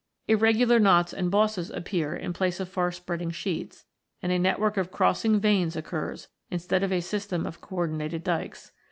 [0.27, 3.85] Irregular knots and bosses appear in place of far spreading sheets,
[4.23, 8.71] and a network of crossing veins occurs, instead of a system of co ordinated dykes.